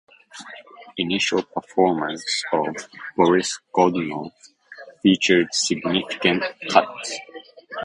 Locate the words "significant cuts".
5.51-7.19